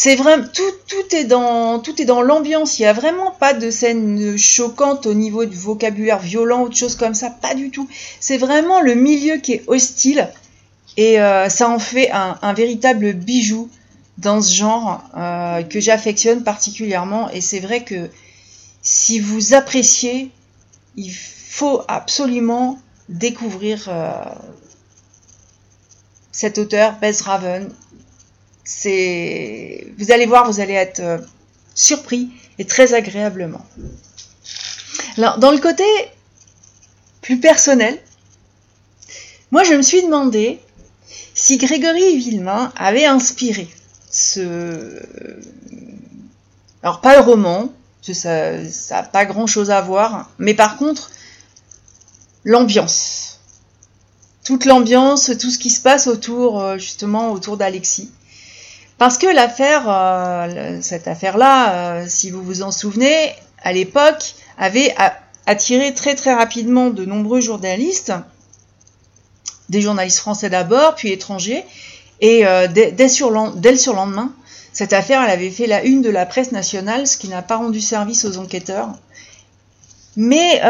c'est 0.00 0.14
tout, 0.14 0.62
tout 0.86 1.16
est 1.16 1.24
dans 1.24 1.80
tout 1.80 2.00
est 2.00 2.04
dans 2.04 2.22
l'ambiance. 2.22 2.78
Il 2.78 2.82
n'y 2.82 2.86
a 2.86 2.92
vraiment 2.92 3.32
pas 3.32 3.52
de 3.52 3.68
scène 3.68 4.38
choquante 4.38 5.06
au 5.06 5.12
niveau 5.12 5.44
du 5.44 5.56
vocabulaire 5.56 6.20
violent 6.20 6.62
ou 6.62 6.68
de 6.68 6.74
choses 6.76 6.94
comme 6.94 7.14
ça, 7.14 7.30
pas 7.30 7.56
du 7.56 7.72
tout. 7.72 7.88
C'est 8.20 8.36
vraiment 8.36 8.80
le 8.80 8.94
milieu 8.94 9.38
qui 9.38 9.54
est 9.54 9.64
hostile 9.66 10.28
et 10.96 11.20
euh, 11.20 11.48
ça 11.48 11.68
en 11.68 11.80
fait 11.80 12.12
un, 12.12 12.52
véritable 12.52 13.12
bijou 13.12 13.68
dans 14.18 14.40
ce 14.40 14.54
genre 14.54 15.02
euh, 15.16 15.64
que 15.64 15.80
j'affectionne 15.80 16.44
particulièrement. 16.44 17.28
Et 17.30 17.40
c'est 17.40 17.58
vrai 17.58 17.82
que 17.82 18.08
si 18.82 19.18
vous 19.18 19.52
appréciez, 19.52 20.30
il 20.94 21.10
faut 21.10 21.82
absolument 21.88 22.78
découvrir 23.08 23.88
euh, 23.88 24.12
cet 26.30 26.58
auteur, 26.58 26.94
Bess 27.00 27.22
Raven. 27.22 27.68
Vous 29.98 30.12
allez 30.12 30.26
voir, 30.26 30.50
vous 30.50 30.60
allez 30.60 30.74
être 30.74 31.00
euh, 31.00 31.18
surpris 31.74 32.28
et 32.58 32.64
très 32.64 32.94
agréablement. 32.94 33.64
Dans 35.16 35.50
le 35.50 35.58
côté 35.58 35.84
plus 37.22 37.40
personnel, 37.40 37.98
moi 39.50 39.64
je 39.64 39.74
me 39.74 39.82
suis 39.82 40.02
demandé 40.02 40.60
si 41.34 41.56
Grégory 41.56 42.16
Villemain 42.18 42.72
avait 42.76 43.06
inspiré 43.06 43.68
ce. 44.10 45.00
Alors, 46.82 47.00
pas 47.00 47.16
le 47.16 47.22
roman, 47.22 47.72
ça 48.02 48.58
n'a 48.90 49.02
pas 49.02 49.24
grand 49.24 49.46
chose 49.46 49.70
à 49.70 49.80
voir, 49.80 50.30
mais 50.38 50.54
par 50.54 50.76
contre, 50.76 51.10
l'ambiance. 52.44 53.40
Toute 54.44 54.64
l'ambiance, 54.64 55.30
tout 55.38 55.50
ce 55.50 55.58
qui 55.58 55.70
se 55.70 55.80
passe 55.80 56.06
autour, 56.06 56.60
euh, 56.60 56.78
justement, 56.78 57.32
autour 57.32 57.56
d'Alexis. 57.56 58.10
Parce 58.98 59.18
que 59.18 59.26
l'affaire, 59.26 59.84
euh, 59.88 60.78
cette 60.82 61.08
affaire-là, 61.08 61.72
euh, 61.72 62.04
si 62.08 62.30
vous 62.30 62.42
vous 62.42 62.62
en 62.62 62.70
souvenez, 62.70 63.32
à 63.62 63.72
l'époque, 63.72 64.34
avait 64.58 64.94
attiré 65.46 65.94
très 65.94 66.14
très 66.14 66.34
rapidement 66.34 66.90
de 66.90 67.04
nombreux 67.04 67.40
journalistes, 67.40 68.12
des 69.68 69.80
journalistes 69.80 70.18
français 70.18 70.50
d'abord, 70.50 70.94
puis 70.94 71.12
étrangers, 71.12 71.64
et 72.20 72.44
dès, 72.74 72.90
dès, 72.90 73.08
sur 73.08 73.30
le 73.30 73.76
surlendemain, 73.76 74.32
cette 74.72 74.92
affaire, 74.92 75.22
elle 75.22 75.30
avait 75.30 75.50
fait 75.50 75.66
la 75.66 75.84
une 75.84 76.02
de 76.02 76.10
la 76.10 76.26
presse 76.26 76.50
nationale, 76.50 77.06
ce 77.06 77.16
qui 77.16 77.28
n'a 77.28 77.42
pas 77.42 77.56
rendu 77.56 77.80
service 77.80 78.24
aux 78.24 78.38
enquêteurs. 78.38 78.90
Mais 80.16 80.60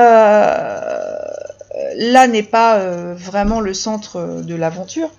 là 1.96 2.26
n'est 2.26 2.42
pas 2.42 2.78
euh, 2.78 3.14
vraiment 3.16 3.60
le 3.60 3.74
centre 3.74 4.16
euh, 4.16 4.40
de 4.42 4.54
l'aventure. 4.54 5.10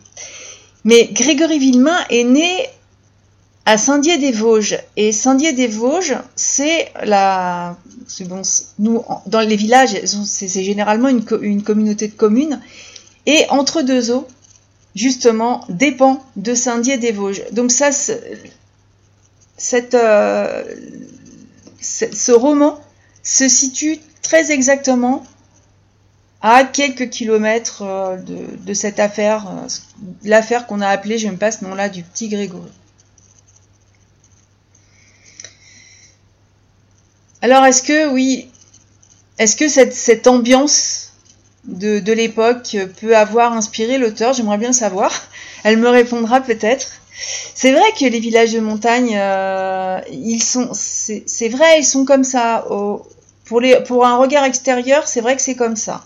Mais 0.84 1.10
Grégory 1.12 1.60
Villemain 1.60 1.98
est 2.10 2.24
né 2.24 2.70
Saint-Dié-des-Vosges. 3.78 4.80
Et 4.96 5.12
Saint-Dié-des-Vosges, 5.12 6.18
c'est 6.36 6.92
la. 7.04 7.78
Nous, 8.80 9.04
dans 9.28 9.42
les 9.42 9.56
villages, 9.56 9.96
c'est 10.06 10.64
généralement 10.64 11.10
une, 11.10 11.64
communauté 11.64 12.08
de 12.08 12.14
communes. 12.14 12.60
Et 13.26 13.46
entre 13.50 13.82
deux 13.82 14.12
eaux, 14.12 14.28
justement, 14.96 15.64
dépend 15.70 16.24
de 16.36 16.54
Saint-Dié-des-Vosges. 16.54 17.44
Donc, 17.52 17.72
ça, 17.72 17.92
cette, 19.58 19.94
euh, 19.94 20.64
ce 21.82 22.32
roman 22.32 22.80
se 23.24 23.48
situe 23.48 24.00
très 24.22 24.52
exactement 24.52 25.24
à 26.42 26.64
quelques 26.64 27.10
kilomètres 27.10 27.84
euh, 27.84 28.18
de, 28.18 28.74
cette 28.74 29.00
affaire, 29.00 29.48
euh, 29.48 29.68
l'affaire 30.24 30.68
qu'on 30.68 30.82
a 30.82 30.88
appelée, 30.88 31.18
j'aime 31.18 31.38
pas 31.38 31.52
ce 31.52 31.66
nom-là, 31.66 31.90
du 31.90 32.04
petit 32.04 32.30
Grégory. 32.30 32.72
Alors 37.42 37.66
est-ce 37.66 37.82
que 37.82 38.10
oui, 38.10 38.50
est-ce 39.38 39.56
que 39.56 39.70
cette, 39.70 40.28
ambiance 40.28 41.14
de, 41.64 42.12
l'époque 42.12 42.76
peut 43.00 43.16
avoir 43.16 43.54
inspiré 43.54 43.98
l'auteur? 43.98 44.34
J'aimerais 44.34 44.58
bien 44.58 44.74
savoir. 44.74 45.12
Elle 45.64 45.78
me 45.78 45.88
répondra 45.88 46.42
peut-être. 46.42 46.92
C'est 47.56 47.72
vrai 47.72 47.92
que 47.98 48.06
les 48.06 48.20
villages 48.20 48.52
de 48.52 48.60
montagne, 48.60 49.18
euh, 49.18 50.00
ils 50.12 50.44
sont, 50.44 50.70
c'est 50.74 51.50
vrai, 51.50 51.80
ils 51.80 51.86
sont 51.86 52.06
comme 52.06 52.26
ça. 52.26 52.66
pour, 53.46 54.06
un 54.06 54.18
regard 54.18 54.44
extérieur, 54.44 55.08
c'est 55.08 55.22
vrai 55.22 55.36
que 55.36 55.42
c'est 55.42 55.56
comme 55.56 55.76
ça. 55.76 56.04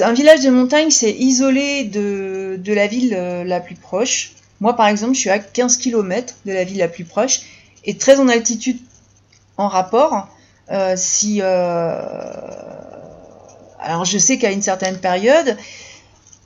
Un 0.00 0.12
village 0.12 0.40
de 0.42 0.50
montagne, 0.50 0.90
c'est 0.90 1.10
isolé 1.10 1.84
de, 1.84 2.58
de, 2.58 2.72
la 2.72 2.86
ville 2.88 3.10
la 3.10 3.60
plus 3.60 3.74
proche. 3.76 4.32
Moi, 4.60 4.74
par 4.74 4.88
exemple, 4.88 5.14
je 5.14 5.20
suis 5.20 5.30
à 5.30 5.38
15 5.38 5.76
km 5.76 6.34
de 6.46 6.52
la 6.52 6.64
ville 6.64 6.78
la 6.78 6.88
plus 6.88 7.04
proche 7.04 7.40
et 7.84 7.96
très 7.96 8.18
en 8.18 8.28
altitude 8.28 8.78
en 9.56 9.68
rapport. 9.68 10.28
Euh, 10.70 10.94
si, 10.96 11.40
euh, 11.42 12.02
alors, 13.78 14.04
je 14.04 14.18
sais 14.18 14.38
qu'à 14.38 14.50
une 14.50 14.62
certaine 14.62 14.98
période, 14.98 15.56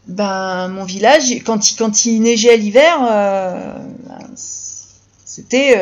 ben, 0.07 0.69
mon 0.69 0.85
village, 0.85 1.31
quand 1.45 1.71
il, 1.71 1.77
quand 1.77 2.05
il 2.05 2.21
neigeait 2.21 2.57
l'hiver, 2.57 2.99
euh, 3.11 3.75
c'était 5.25 5.81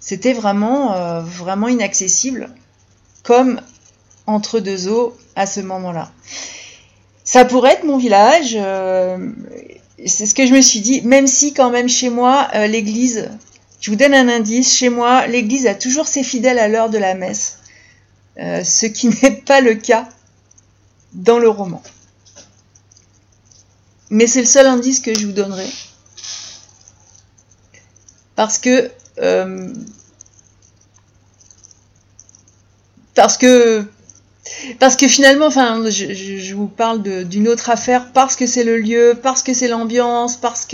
c'était 0.00 0.32
vraiment, 0.32 1.20
vraiment 1.20 1.68
inaccessible, 1.68 2.48
comme 3.22 3.60
entre 4.26 4.58
deux 4.58 4.88
eaux 4.88 5.16
à 5.36 5.46
ce 5.46 5.60
moment-là. 5.60 6.10
Ça 7.24 7.44
pourrait 7.44 7.74
être 7.74 7.84
mon 7.84 7.98
village, 7.98 8.58
c'est 10.06 10.26
ce 10.26 10.34
que 10.34 10.46
je 10.46 10.52
me 10.52 10.60
suis 10.60 10.80
dit, 10.80 11.02
même 11.02 11.26
si 11.26 11.54
quand 11.54 11.70
même 11.70 11.88
chez 11.88 12.10
moi, 12.10 12.48
l'église, 12.66 13.30
je 13.82 13.90
vous 13.90 13.96
donne 13.96 14.14
un 14.14 14.28
indice, 14.28 14.74
chez 14.74 14.88
moi, 14.88 15.26
l'église 15.26 15.66
a 15.66 15.74
toujours 15.74 16.08
ses 16.08 16.22
fidèles 16.22 16.58
à 16.58 16.68
l'heure 16.68 16.88
de 16.88 16.98
la 16.98 17.14
messe, 17.14 17.58
ce 18.38 18.86
qui 18.86 19.08
n'est 19.22 19.42
pas 19.44 19.60
le 19.60 19.74
cas 19.74 20.08
dans 21.12 21.38
le 21.38 21.50
roman. 21.50 21.82
Mais 24.08 24.26
c'est 24.26 24.40
le 24.40 24.46
seul 24.46 24.66
indice 24.66 25.00
que 25.00 25.18
je 25.18 25.26
vous 25.26 25.32
donnerai. 25.32 25.66
Parce 28.36 28.58
que. 28.58 28.90
Euh, 29.20 29.72
parce 33.14 33.38
que. 33.38 33.84
Parce 34.78 34.96
que 34.96 35.08
finalement, 35.08 35.46
enfin, 35.46 35.82
je, 35.88 36.54
vous 36.54 36.66
parle 36.66 37.02
d'une 37.24 37.48
autre 37.48 37.70
affaire 37.70 38.12
parce 38.12 38.36
que 38.36 38.46
c'est 38.46 38.64
le 38.64 38.76
lieu, 38.76 39.18
parce 39.22 39.42
que 39.42 39.54
c'est 39.54 39.68
l'ambiance, 39.68 40.36
parce 40.36 40.66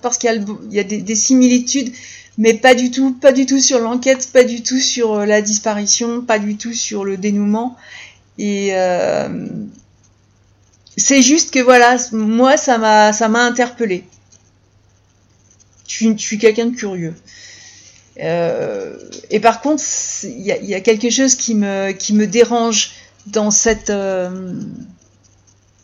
parce 0.00 0.16
qu'il 0.16 0.44
y 0.70 0.78
a, 0.78 0.84
des, 0.84 1.14
similitudes, 1.14 1.92
mais 2.40 2.54
pas 2.54 2.74
du 2.74 2.90
tout, 2.90 3.12
pas 3.12 3.32
du 3.32 3.44
tout 3.44 3.60
sur 3.60 3.78
l'enquête, 3.80 4.30
pas 4.32 4.44
du 4.44 4.62
tout 4.62 4.80
sur 4.80 5.12
euh, 5.12 5.26
la 5.26 5.42
disparition, 5.42 6.22
pas 6.22 6.38
du 6.38 6.56
tout 6.56 6.72
sur 6.72 7.04
le 7.04 7.18
dénouement. 7.18 7.76
Et 8.38 8.70
euh, 8.72 9.46
c'est 10.96 11.20
juste 11.20 11.50
que 11.52 11.58
voilà, 11.58 11.98
moi 12.12 12.56
ça 12.56 12.78
m'a 12.78 13.12
ça 13.12 13.28
m'a 13.28 13.44
interpellé. 13.44 14.04
Je 15.86 16.16
suis, 16.16 16.38
quelqu'un 16.38 16.66
de 16.66 16.74
curieux. 16.74 17.14
Euh, 18.22 18.96
et 19.28 19.38
par 19.38 19.60
contre, 19.60 19.82
il 20.22 20.40
y, 20.40 20.74
a 20.74 20.80
quelque 20.80 21.10
chose 21.10 21.34
qui 21.34 21.54
me 21.54 21.92
qui 21.92 22.14
me 22.14 22.26
dérange 22.26 22.92
dans 23.26 23.50
cette 23.50 23.92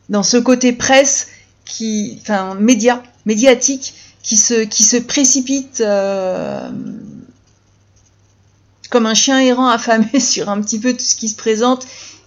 dans 0.09 0.23
ce 0.23 0.37
côté 0.39 0.73
presse 0.73 1.29
qui 1.67 2.19
enfin 2.23 2.55
média 2.55 3.03
médiatique 3.27 3.93
qui 4.27 4.37
se 4.37 4.65
qui 4.65 4.83
se 4.83 4.99
précipite 4.99 5.83
comme 8.91 9.07
un 9.07 9.15
chien 9.15 9.41
errant 9.41 9.69
affamé 9.69 10.21
sur 10.21 10.51
un 10.51 10.61
petit 10.61 10.79
peu 10.79 10.93
tout 10.93 11.05
ce 11.05 11.17
qui 11.17 11.29
se 11.29 11.37
présente 11.37 11.87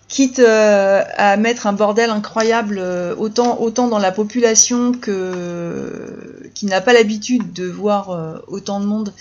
quitte 0.10 0.40
euh, 0.40 1.04
à 1.16 1.38
mettre 1.38 1.68
un 1.68 1.74
bordel 1.74 2.10
incroyable 2.10 2.80
euh, 2.80 3.16
autant, 3.16 3.62
autant 3.62 3.88
dans 3.88 4.00
la 4.00 4.12
population 4.12 4.92
que 4.92 6.52
qui 6.56 6.66
n'a 6.66 6.82
pas 6.82 6.94
l'habitude 6.94 7.54
de 7.54 7.68
voir 7.68 8.10
euh, 8.10 8.40
autant 8.48 8.82
de 8.82 8.86
monde 8.86 9.14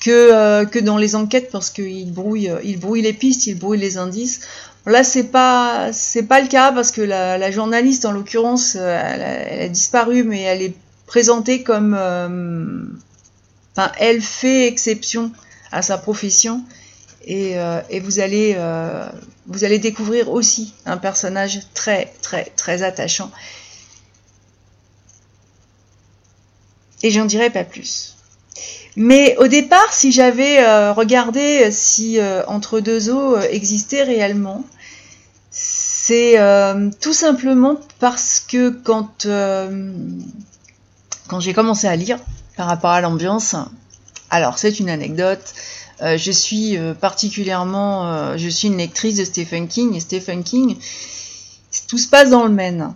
que, 0.00 0.64
que 0.64 0.78
dans 0.80 0.98
les 0.98 1.14
enquêtes 1.16 1.50
parce 1.50 1.70
qu'il 1.70 2.12
brouille, 2.12 2.52
il 2.62 2.78
brouille 2.78 3.00
les 3.00 3.14
pistes, 3.14 3.46
il 3.46 3.54
brouille 3.58 3.78
les 3.78 3.96
indices. 3.96 4.40
Là, 4.84 5.02
c'est 5.02 5.24
pas 5.24 5.92
c'est 5.92 6.24
pas 6.24 6.42
le 6.42 6.48
cas 6.48 6.72
parce 6.72 6.90
que 6.90 7.00
la, 7.00 7.50
journaliste, 7.50 8.04
en 8.04 8.12
l'occurrence, 8.12 8.74
elle, 8.74 9.62
a 9.62 9.68
disparu, 9.68 10.24
mais 10.24 10.42
elle 10.42 10.60
est 10.60 10.74
présentée 11.06 11.62
comme, 11.62 11.94
enfin, 11.94 13.92
elle 13.98 14.22
fait 14.22 14.66
exception 14.66 15.32
à 15.72 15.82
sa 15.82 15.98
profession 15.98 16.64
et, 17.26 17.56
et 17.90 18.00
vous 18.00 18.20
allez 18.20 18.56
vous 19.46 19.64
allez 19.64 19.78
découvrir 19.78 20.30
aussi 20.30 20.74
un 20.86 20.96
personnage 20.96 21.60
très 21.74 22.12
très 22.22 22.44
très 22.56 22.82
attachant. 22.82 23.30
Et 27.02 27.10
j'en 27.10 27.26
dirai 27.26 27.50
pas 27.50 27.64
plus. 27.64 28.14
Mais 28.96 29.36
au 29.38 29.48
départ, 29.48 29.92
si 29.92 30.12
j'avais 30.12 30.60
euh, 30.60 30.92
regardé 30.92 31.70
si 31.70 32.18
euh, 32.18 32.42
Entre 32.46 32.80
deux 32.80 33.10
eaux 33.10 33.36
euh, 33.36 33.42
existait 33.50 34.04
réellement, 34.04 34.64
c'est 35.50 36.36
tout 37.00 37.12
simplement 37.12 37.78
parce 38.00 38.40
que 38.40 38.70
quand, 38.70 39.26
quand 41.28 41.40
j'ai 41.40 41.54
commencé 41.54 41.86
à 41.86 41.96
lire 41.96 42.18
par 42.56 42.66
rapport 42.66 42.90
à 42.90 43.00
l'ambiance, 43.00 43.56
alors 44.30 44.58
c'est 44.58 44.80
une 44.80 44.90
anecdote, 44.90 45.54
euh, 46.02 46.18
je 46.18 46.30
suis 46.30 46.76
euh, 46.76 46.92
particulièrement, 46.94 48.06
euh, 48.06 48.36
je 48.36 48.48
suis 48.48 48.68
une 48.68 48.76
lectrice 48.76 49.16
de 49.16 49.24
Stephen 49.24 49.68
King 49.68 49.94
et 49.94 50.00
Stephen 50.00 50.42
King, 50.42 50.76
tout 51.88 51.98
se 51.98 52.08
passe 52.08 52.30
dans 52.30 52.44
le 52.44 52.50
Maine. 52.50 52.92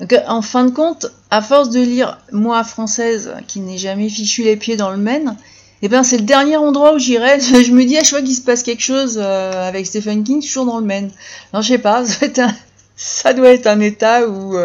Donc, 0.00 0.14
en 0.26 0.42
fin 0.42 0.64
de 0.64 0.70
compte, 0.70 1.06
à 1.30 1.42
force 1.42 1.70
de 1.70 1.80
lire 1.80 2.18
moi 2.32 2.64
française 2.64 3.34
qui 3.46 3.60
n'ai 3.60 3.78
jamais 3.78 4.08
fichu 4.08 4.42
les 4.42 4.56
pieds 4.56 4.76
dans 4.76 4.90
le 4.90 4.96
Maine, 4.96 5.36
eh 5.82 5.88
ben 5.88 6.02
c'est 6.02 6.16
le 6.16 6.24
dernier 6.24 6.56
endroit 6.56 6.94
où 6.94 6.98
j'irai. 6.98 7.40
Je 7.40 7.72
me 7.72 7.84
dis 7.84 7.96
à 7.96 8.00
chaque 8.00 8.10
fois 8.10 8.22
qu'il 8.22 8.34
se 8.34 8.40
passe 8.40 8.62
quelque 8.62 8.82
chose 8.82 9.18
avec 9.18 9.86
Stephen 9.86 10.24
King, 10.24 10.42
toujours 10.42 10.66
dans 10.66 10.78
le 10.78 10.86
Maine. 10.86 11.10
Non, 11.52 11.60
je 11.60 11.68
sais 11.68 11.78
pas, 11.78 12.04
ça 12.34 12.48
doit 13.34 13.52
être 13.52 13.66
un, 13.66 13.80
état 13.80 14.26
où. 14.28 14.56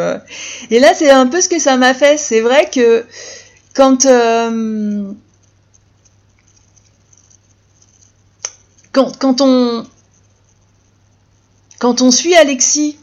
Et 0.70 0.80
là, 0.80 0.94
c'est 0.94 1.10
un 1.10 1.28
peu 1.28 1.42
ce 1.42 1.50
que 1.50 1.60
ça 1.60 1.78
m'a 1.78 1.94
fait. 1.94 2.18
C'est 2.18 2.42
vrai 2.42 2.70
que 2.70 3.06
quand 3.76 4.06
quand, 9.20 9.42
on, 9.42 9.86
quand 11.80 12.02
on 12.02 12.12
suit 12.12 12.36
Alexis 12.36 12.98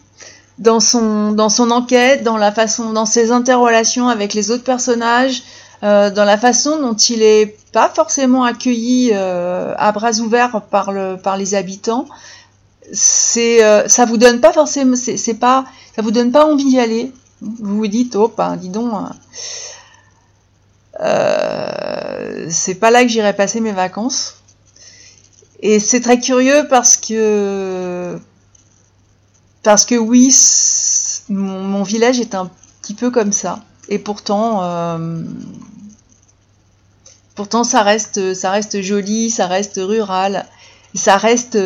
dans 0.59 0.81
son, 0.81 1.33
dans 1.33 1.49
son 1.49 1.70
enquête, 1.70 2.23
dans 2.23 2.37
la 2.37 2.53
façon, 2.53 2.92
dans 2.92 3.07
ses 3.07 3.31
interrelations 3.31 4.09
avec 4.09 4.35
les 4.35 4.51
autres 4.51 4.64
personnages, 4.64 5.42
euh, 5.83 6.11
dans 6.11 6.25
la 6.25 6.38
façon 6.38 6.81
dont 6.81 6.94
il 6.94 7.23
est 7.23 7.57
pas 7.73 7.88
forcément 7.88 8.44
accueilli 8.44 9.11
euh, 9.12 9.75
à 9.77 9.92
bras 9.92 10.18
ouverts 10.20 10.62
par, 10.70 10.92
le, 10.92 11.16
par 11.16 11.37
les 11.37 11.55
habitants, 11.55 12.07
c'est, 12.92 13.64
euh, 13.64 13.88
ça 13.88 14.05
vous 14.05 14.16
donne 14.16 14.40
pas 14.40 14.53
forcément, 14.53 14.97
c'est, 14.97 15.35
pas, 15.35 15.64
ça 15.97 16.03
vous 16.03 16.11
donne 16.11 16.33
pas 16.33 16.47
envie 16.47 16.64
d'y 16.64 16.79
aller. 16.79 17.12
Vous 17.40 17.77
vous 17.77 17.87
dites, 17.87 18.16
oh, 18.16 18.33
ben, 18.37 18.57
dis 18.57 18.68
donc, 18.68 18.92
c'est 22.49 22.75
pas 22.75 22.90
là 22.90 23.03
que 23.03 23.09
j'irai 23.09 23.35
passer 23.35 23.61
mes 23.61 23.73
vacances. 23.73 24.37
Et 25.61 25.81
c'est 25.81 26.01
très 26.01 26.20
curieux 26.20 26.66
parce 26.68 26.97
que 26.97 28.18
parce 29.62 29.87
que 29.87 29.94
oui, 29.94 30.33
mon, 31.31 31.83
village 31.83 32.20
est 32.20 32.35
un 32.35 32.51
petit 32.83 32.92
peu 32.92 33.11
comme 33.11 33.33
ça. 33.33 33.61
Et 33.88 33.99
pourtant, 33.99 34.62
euh, 34.62 35.23
pourtant 37.35 37.64
ça 37.64 37.83
reste, 37.83 38.35
ça 38.35 38.51
reste 38.51 38.83
joli, 38.83 39.31
ça 39.31 39.47
reste 39.47 39.81
rural, 39.83 40.47
ça 40.94 41.16
reste. 41.16 41.57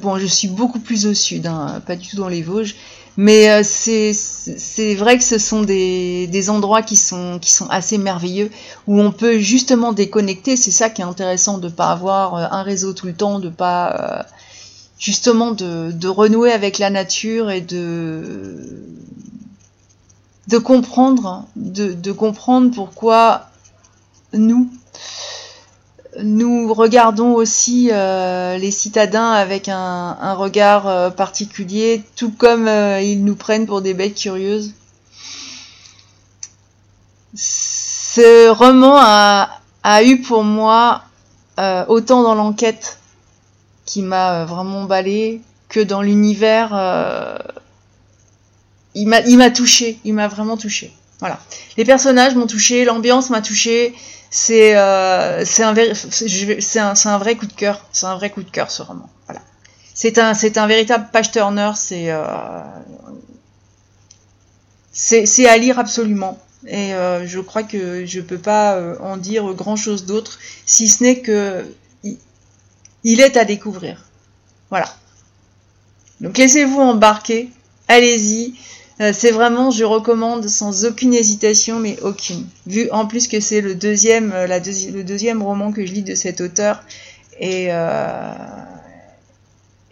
Bon, 0.00 0.18
je 0.18 0.26
suis 0.26 0.48
beaucoup 0.48 0.80
plus 0.80 1.06
au 1.06 1.14
sud, 1.14 1.46
hein, 1.46 1.80
pas 1.86 1.94
du 1.94 2.08
tout 2.08 2.16
dans 2.16 2.28
les 2.28 2.42
Vosges, 2.42 2.74
mais 3.16 3.50
euh, 3.50 3.62
c'est 3.64 4.94
vrai 4.94 5.18
que 5.18 5.24
ce 5.24 5.38
sont 5.38 5.62
des, 5.62 6.26
des, 6.26 6.50
endroits 6.50 6.82
qui 6.82 6.96
sont, 6.96 7.38
qui 7.40 7.52
sont 7.52 7.68
assez 7.68 7.96
merveilleux, 7.96 8.50
où 8.86 9.00
on 9.00 9.12
peut 9.12 9.38
justement 9.38 9.92
déconnecter. 9.92 10.56
C'est 10.56 10.72
ça 10.72 10.90
qui 10.90 11.02
est 11.02 11.04
intéressant 11.04 11.58
de 11.58 11.66
ne 11.66 11.72
pas 11.72 11.90
avoir 11.90 12.34
euh, 12.34 12.46
un 12.50 12.62
réseau 12.62 12.92
tout 12.92 13.06
le 13.06 13.14
temps, 13.14 13.38
de 13.38 13.50
pas 13.50 13.92
euh, 13.92 14.22
justement 14.98 15.52
de, 15.52 15.92
de, 15.92 16.08
renouer 16.08 16.52
avec 16.52 16.78
la 16.78 16.90
nature 16.90 17.50
et 17.50 17.60
de, 17.60 18.84
de 20.48 20.58
comprendre, 20.58 21.44
de 21.56 22.12
comprendre 22.12 22.72
pourquoi 22.74 23.48
nous, 24.32 24.70
nous 26.22 26.72
regardons 26.72 27.32
aussi 27.34 27.90
euh, 27.92 28.58
les 28.58 28.70
citadins 28.70 29.30
avec 29.30 29.68
un, 29.68 30.34
regard 30.34 30.88
euh, 30.88 31.10
particulier, 31.10 32.02
tout 32.16 32.30
comme 32.30 32.66
euh, 32.66 33.00
ils 33.00 33.24
nous 33.24 33.36
prennent 33.36 33.66
pour 33.66 33.82
des 33.82 33.94
bêtes 33.94 34.16
curieuses. 34.16 34.74
Ce 37.34 38.48
roman 38.50 38.96
a, 38.96 39.60
eu 40.02 40.20
pour 40.20 40.42
moi, 40.42 41.02
autant 41.88 42.22
dans 42.22 42.34
l'enquête 42.34 42.98
qui 43.84 44.02
m'a 44.02 44.44
vraiment 44.44 44.82
emballé, 44.82 45.40
que 45.68 45.80
dans 45.80 46.02
l'univers, 46.02 46.70
il 48.94 49.06
m'a 49.06 49.50
touché, 49.50 49.98
il 50.04 50.14
m'a 50.14 50.26
vraiment 50.26 50.56
touché. 50.56 50.92
Voilà. 51.20 51.38
Les 51.76 51.84
personnages 51.84 52.34
m'ont 52.34 52.46
touché, 52.46 52.84
l'ambiance 52.84 53.30
m'a 53.30 53.42
touché, 53.42 53.94
c'est 54.30 54.76
euh, 54.76 55.44
un, 55.58 56.94
un, 57.04 57.18
vrai 57.18 57.36
coup 57.36 57.46
de 57.46 57.52
cœur. 57.52 57.86
C'est 57.92 58.06
un 58.06 58.16
vrai 58.16 58.30
coup 58.30 58.42
de 58.42 58.50
cœur 58.50 58.70
ce 58.70 58.82
roman. 58.82 59.08
Voilà. 59.26 59.40
c'est 59.94 60.18
un, 60.18 60.34
c'est 60.34 60.58
véritable 60.58 61.08
page 61.12 61.30
turner. 61.30 61.72
C'est, 61.76 62.10
euh, 62.10 62.24
c'est, 64.92 65.46
à 65.46 65.56
lire 65.56 65.78
absolument. 65.78 66.38
Et 66.66 66.94
euh, 66.94 67.26
je 67.26 67.40
crois 67.40 67.62
que 67.62 68.04
je 68.04 68.20
peux 68.20 68.38
pas 68.38 68.80
en 69.00 69.16
dire 69.16 69.54
grand 69.54 69.76
chose 69.76 70.04
d'autre, 70.06 70.38
si 70.66 70.88
ce 70.88 71.02
n'est 71.02 71.20
que 71.20 71.64
il 73.04 73.20
est 73.20 73.36
à 73.36 73.44
découvrir. 73.44 74.04
Voilà. 74.70 74.92
Donc 76.20 76.36
laissez-vous 76.36 76.80
embarquer, 76.80 77.50
allez-y. 77.86 78.54
C'est 79.00 79.30
vraiment, 79.30 79.70
je 79.70 79.84
recommande 79.84 80.48
sans 80.48 80.84
aucune 80.84 81.14
hésitation, 81.14 81.78
mais 81.78 81.98
aucune. 82.02 82.46
Vu 82.66 82.90
en 82.90 83.06
plus 83.06 83.28
que 83.28 83.40
c'est 83.40 83.60
le 83.60 83.74
deuxième, 83.74 84.30
la 84.30 84.58
le 84.58 85.02
deuxième 85.02 85.42
roman 85.42 85.70
que 85.72 85.86
je 85.86 85.92
lis 85.92 86.02
de 86.02 86.14
cet 86.14 86.40
auteur, 86.40 86.82
et 87.38 87.70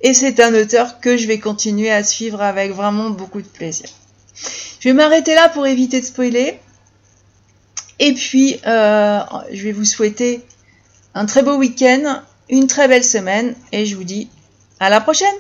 et 0.03 0.15
c'est 0.15 0.41
un 0.41 0.55
auteur 0.55 1.01
que 1.01 1.17
je 1.17 1.27
vais 1.27 1.39
continuer 1.39 1.91
à 1.91 2.05
suivre 2.05 2.43
avec 2.43 2.73
vraiment 2.73 3.11
beaucoup 3.11 3.41
de 3.41 3.47
plaisir. 3.47 3.89
Je 4.81 4.89
vais 4.89 4.95
m'arrêter 4.95 5.35
là 5.35 5.49
pour 5.49 5.67
éviter 5.67 6.01
de 6.01 6.07
spoiler. 6.07 6.59
Et 7.99 8.13
puis, 8.13 8.61
euh, 8.67 9.21
je 9.51 9.63
vais 9.63 9.73
vous 9.73 9.87
souhaiter 9.87 10.43
un 11.15 11.25
très 11.25 11.43
beau 11.43 11.57
week-end, 11.57 12.23
une 12.51 12.67
très 12.67 12.89
belle 12.89 13.05
semaine, 13.05 13.55
et 13.73 13.87
je 13.87 13.97
vous 13.97 14.05
dis 14.05 14.29
à 14.81 14.91
la 14.91 15.01
prochaine 15.01 15.35